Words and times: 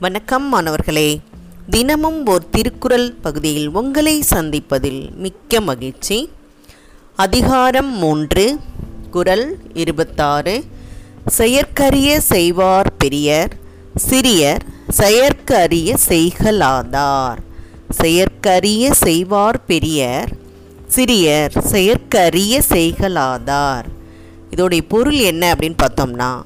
வணக்கம் 0.00 0.48
மாணவர்களே. 0.48 1.20
தினமும் 1.70 2.26
ஓர் 2.26 2.48
திருக்குறள் 2.50 3.12
பகுதியில் 3.12 3.68
உங்களை 3.68 4.22
சந்திப்பதில் 4.30 5.14
மிக்க 5.14 5.60
மகிழ்ச்சி. 5.60 6.30
அதிகாரம் 7.16 7.92
மூன்று 7.96 8.58
குரல் 9.10 9.58
இருபத்தாறு. 9.74 10.64
செயற்கரிய 11.26 12.20
செய்வார் 12.20 12.96
பெரியர் 12.96 13.56
சிறியர் 14.10 14.60
செயற்கரிய 14.88 15.96
செய்கலாதார் 16.08 17.38
செயற்கரிய 17.90 18.92
செய்வார் 18.94 19.64
பெரியர் 19.64 20.32
சிறியர் 20.86 21.58
செயற்கரிய 21.58 22.62
செய்கலாதார் 22.68 23.84
இதோடைய 24.50 24.80
பொருள் 24.88 25.18
என்ன 25.18 25.54
அப்படின்னு 25.54 25.76
பார்த்தோம்னா 25.82 26.40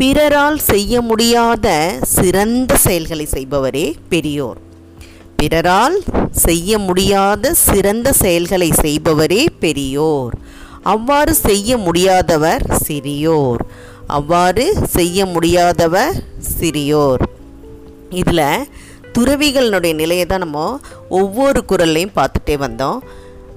பிறரால் 0.00 0.58
செய்ய 0.58 1.00
முடியாத 1.00 1.68
சிறந்த 2.16 2.72
செயல்களை 2.76 3.24
செய்பவரே 3.32 3.94
பெரியோர். 4.08 4.58
பிறரால் 5.36 5.96
செய்ய 6.44 6.78
முடியாத 6.78 7.52
சிறந்த 7.54 8.12
செயல்களை 8.12 8.70
செய்பவரே 8.70 9.46
பெரியோர். 9.60 10.34
அவ்வாறு 10.82 11.34
செய்ய 11.34 11.76
முடியாதவர் 11.76 12.62
சிறியோர். 12.86 13.62
அவ்வாறு 14.06 14.64
செய்ய 14.96 15.26
முடியாதவர் 15.26 16.18
சிறியோர். 16.58 17.24
இதில் 18.20 18.66
துறவிகளினுடைய 19.16 19.94
நிலையை 19.94 20.26
தான் 20.26 20.44
நம்ம 20.44 20.78
ஒவ்வொரு 21.08 21.62
குரல்லையும் 21.68 22.16
பார்த்துட்டே 22.20 22.56
வந்தோம். 22.66 23.00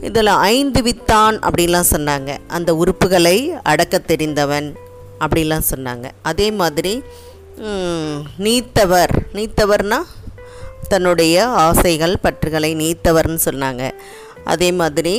இதில் 0.00 0.32
ஐந்து 0.54 0.82
வித்தான் 0.82 1.36
அப்படின்லாம் 1.46 1.92
சொன்னாங்க. 1.94 2.30
அந்த 2.48 2.70
உறுப்புகளை 2.74 3.36
அடக்க 3.62 3.98
தெரிந்தவன் 3.98 4.70
அப்படிலாம் 5.24 5.70
சொன்னாங்க. 5.72 6.06
அதே 6.30 6.48
மாதிரி 6.60 6.94
நீத்தவர். 8.46 9.14
நீத்தவர்னா 9.36 10.00
தன்னுடைய 10.92 11.44
ஆசைகள் 11.66 12.14
பற்றுகளை 12.24 12.70
நீத்தவர்னு 12.82 13.40
சொன்னாங்க. 13.48 13.82
அதே 14.52 14.68
மாதிரி 14.80 15.14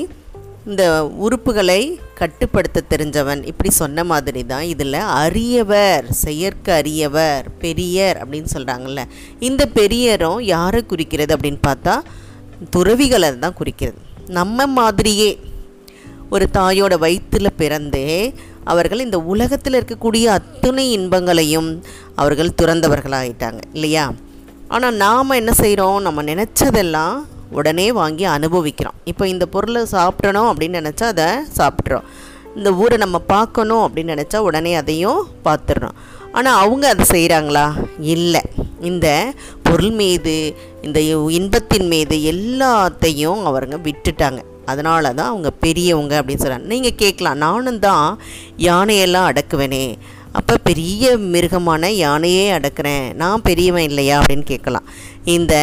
இந்த 0.71 0.83
உறுப்புகளை 1.25 1.81
கட்டுப்படுத்த 2.19 2.83
தெரிஞ்சவன் 2.91 3.41
இப்படி 3.51 3.69
சொன்ன 3.79 4.03
மாதிரி 4.11 4.41
தான் 4.51 4.65
இதில் 4.73 4.99
அரியவர் 5.23 6.05
செயற்க 6.23 6.67
அரியவர் 6.81 7.47
பெரியர் 7.63 8.19
அப்படின்னு 8.21 8.53
சொல்கிறாங்கல்ல 8.55 9.03
இந்த 9.47 9.63
பெரியரும் 9.79 10.39
யாரை 10.53 10.81
குறிக்கிறது 10.91 11.35
அப்படின்னு 11.35 11.61
பார்த்தா 11.69 11.95
துறவிகளை 12.75 13.29
தான் 13.45 13.59
குறிக்கிறது. 13.59 13.99
நம்ம 14.39 14.67
மாதிரியே 14.79 15.31
ஒரு 16.35 16.45
தாயோட 16.59 16.93
வயிற்றில் 17.05 17.57
பிறந்தே 17.61 18.07
அவர்கள் 18.63 18.99
இந்த 18.99 19.19
உலகத்தில் 19.33 19.77
இருக்கக்கூடிய 19.79 20.25
அத்துணை 20.25 20.85
இன்பங்களையும் 20.91 21.69
அவர்கள் 22.15 22.57
துறந்தவர்களாயிட்டாங்க 22.61 23.61
இல்லையா? 23.73 24.05
ஆனால் 24.67 24.95
நாம் 24.95 25.37
என்ன 25.41 25.51
செய்கிறோம் 25.53 26.01
நம்ம 26.01 26.23
நினச்சதெல்லாம் 26.23 27.17
உடனே 27.51 27.91
வாங்கி 27.91 28.23
அனுபவிக்கிறோம். 28.23 28.99
இப்போ 29.11 29.27
இந்த 29.27 29.45
பொருளை 29.45 29.85
சாப்பிடணும் 29.85 30.49
அப்படின்னு 30.51 30.79
நினச்சா 30.81 31.07
அதை 31.13 31.27
சாப்பிட்றோம். 31.57 32.05
இந்த 32.55 32.69
ஊரை 32.73 32.97
நம்ம 32.97 33.19
பார்க்கணும் 33.19 33.83
அப்படின்னு 33.85 34.15
நினச்சா 34.15 34.37
உடனே 34.37 34.75
அதையும் 34.75 35.21
பார்த்துடுறோம். 35.45 35.97
ஆனால் 36.31 36.59
அவங்க 36.63 36.85
அதை 36.93 37.05
செய்கிறாங்களா 37.11 37.65
இல்லை. 38.13 38.41
இந்த 38.81 39.07
பொருள் 39.63 39.91
மீது 39.91 40.33
இந்த 40.81 40.99
இன்பத்தின் 41.39 41.87
மீது 41.87 42.15
எல்லாத்தையும் 42.33 43.41
அவருங்க 43.49 43.77
விட்டுட்டாங்க. 43.87 44.41
அதனால 44.71 45.13
தான் 45.19 45.31
அவங்க 45.31 45.49
பெரியவங்க 45.65 46.13
அப்படின்னு 46.19 46.43
சொல்கிறாங்க 46.43 46.71
நீங்கள் 46.73 46.99
கேட்கலாம் 47.03 47.41
நானும் 47.45 47.81
தான் 47.87 48.07
யானையெல்லாம் 48.67 49.29
அடக்குவேனே. 49.29 49.85
அப்போ 50.39 50.53
பெரிய 50.69 51.17
மிருகமான 51.33 51.89
யானையே 52.05 52.45
அடக்கிறேன். 52.57 53.05
நான் 53.21 53.45
பெரியவன் 53.49 53.87
இல்லையா 53.89 54.15
அப்படின்னு 54.21 54.45
கேட்கலாம். 54.53 54.87
இந்த 55.35 55.55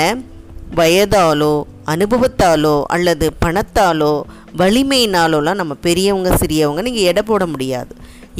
வயதாலோ 0.80 1.54
அனுபவத்தாலோ 1.94 2.76
அல்லது 2.96 3.26
பணத்தாலோ 3.44 4.14
வலிமையினாலோலாம் 4.60 5.60
நம்ம 5.60 5.74
பெரியவங்க 5.86 6.30
சிறியவங்க 6.42 6.82
நீங்கள் 6.88 7.08
எடை 7.10 7.22
போட 7.22 7.44
முடியாது. 7.46 7.92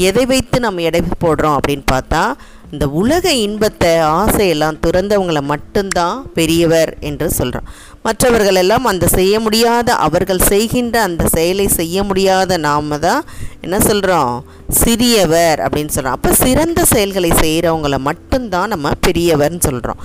எதை 0.09 0.25
வைத்து 0.33 0.57
நம்ம 0.67 0.83
எடை 0.89 1.01
போடுறோம் 1.25 1.57
அப்படின்னு 1.59 1.87
பார்த்தா 1.93 2.23
இந்த 2.75 2.87
உலக 3.01 3.33
இன்பத்தை 3.45 3.91
ஆசையெல்லாம் 4.19 4.77
துறந்தவங்களை 4.85 5.43
மட்டும்தான் 5.53 6.19
பெரியவர் 6.37 6.91
என்று 7.09 7.27
சொல்கிறோம் 7.39 7.71
மற்றவர்கள் 8.05 8.55
எல்லாம் 8.55 8.85
அந்த 8.85 9.07
செய்ய 9.09 9.41
முடியாத 9.41 9.95
அவர்கள் 9.95 10.39
செய்கின்ற 10.43 10.97
அந்த 11.03 11.23
செயலை 11.29 11.67
செய்ய 11.69 12.03
முடியாத 12.03 12.57
நாம 12.59 12.99
தான் 12.99 13.23
என்ன 13.61 13.79
சொல்கிறோம் 13.81 14.33
சிறியவர் 14.79 15.61
அப்படின்னு 15.61 15.89
சொல்கிறோம் 15.89 16.13
அப்போ 16.13 16.33
சிறந்த 16.35 16.85
செயல்களை 16.85 17.31
செய்கிறவங்கள 17.41 17.99
மட்டும்தான் 18.01 18.69
நம்ம 18.69 18.91
பெரியவர்னு 19.01 19.61
சொல்கிறோம் 19.61 20.01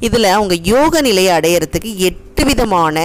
இதில் 0.00 0.28
அவங்க 0.28 0.54
யோக 0.66 1.00
நிலையை 1.00 1.32
அடையிறதுக்கு 1.36 1.90
எட்டு 2.08 2.44
விதமான 2.44 2.96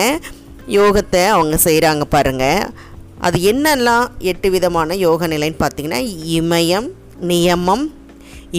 யோகத்தை 0.68 1.24
அவங்க 1.28 1.58
செய்கிறாங்க 1.64 2.06
பாருங்கள் 2.10 2.64
அது 3.20 3.38
என்னெல்லாம் 3.42 4.06
எட்டு 4.24 4.50
விதமான 4.50 4.96
யோக 4.96 5.28
நிலைன்னு 5.28 5.62
பார்த்தீங்கன்னா 5.62 6.02
இமயம் 6.38 6.88
நியமம் 7.22 7.86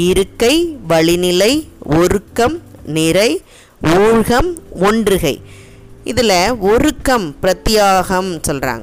இருக்கை 0.08 0.54
வழிநிலை 0.88 1.52
ஒருக்கம் 1.96 2.56
நிறை 2.92 3.30
ஊழ்கம் 3.96 4.50
ஒன்றுகை. 4.80 5.34
இதில் 6.05 6.56
ஒருக்கம் 6.59 7.37
பிரத்தியாகம் 7.43 8.41
சொல்கிறாங்க 8.49 8.83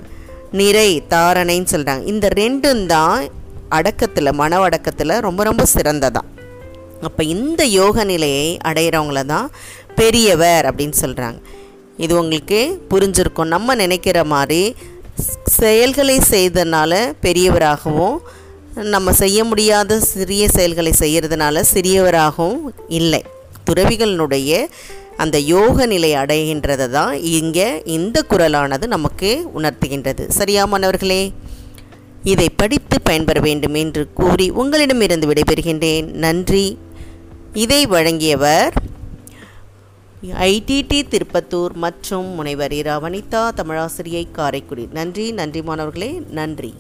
நிறை 0.52 1.04
தாரணைன்னு 1.10 1.66
சொல்கிறாங்க 1.72 2.06
இந்த 2.06 2.28
ரெண்டும் 2.28 2.86
தான் 2.86 3.28
அடக்கத்தில் 3.70 4.34
மன 4.34 4.60
அடக்கத்தில் 4.60 5.10
ரொம்ப 5.10 5.44
ரொம்ப 5.44 5.66
சிறந்ததான் 5.66 6.26
அப்போ 7.02 7.24
இந்த 7.24 7.66
யோக 7.66 8.04
நிலையை 8.04 8.58
அடையிறவங்கள 8.66 9.26
தான் 9.26 9.52
பெரியவர் 9.96 10.66
அப்படின்னு 10.66 10.94
சொல்கிறாங்க 11.02 11.38
இது 11.98 12.20
உங்களுக்கு 12.20 12.82
புரிஞ்சிருக்கும். 12.90 13.46
நம்ம 13.46 13.76
நினைக்கிற 13.76 14.24
மாதிரி 14.24 14.76
செயல்களை 15.44 16.18
செய்தனால 16.18 17.14
பெரியவராகவும் 17.22 18.18
நம்ம 18.74 19.14
செய்ய 19.14 19.44
முடியாத 19.44 20.00
சிறிய 20.00 20.48
செயல்களை 20.48 20.94
செய்கிறதுனால 21.00 21.64
சிறியவராகவும் 21.74 22.62
இல்லை. 22.88 23.24
துறவிகளினுடைய 23.68 24.66
அந்த 25.18 25.38
யோக 25.40 25.86
நிலை 25.86 26.14
அடைகின்றதை 26.14 26.90
தான் 26.90 27.14
இங்கே 27.16 27.82
இந்த 27.86 28.26
குரலானது 28.30 28.88
நமக்கு 28.88 29.50
உணர்த்துகின்றது. 29.56 30.28
சரியா 30.28 30.66
மாணவர்களே? 30.66 31.34
இதை 32.24 32.50
படித்து 32.50 33.02
பயன்பெற 33.02 33.40
வேண்டும் 33.40 33.74
என்று 33.74 34.14
கூறி 34.14 34.50
உங்களிடமிருந்து 34.50 35.28
விடைபெறுகின்றேன். 35.28 36.06
நன்றி. 36.26 36.78
இதை 37.54 37.86
வழங்கியவர் 37.86 38.74
ஐடிடி 40.40 41.00
திருப்பத்தூர் 41.08 41.74
மற்றும் 41.74 42.26
முனைவர் 42.26 42.74
இரா 42.74 42.96
வனிதா 43.00 43.50
தமிழாசிரியை 43.56 44.26
காரைக்குடி. 44.32 44.88
நன்றி 44.94 45.32
நன்றி 45.32 45.62
மாணவர்களே. 45.62 46.22
நன்றி. 46.32 46.74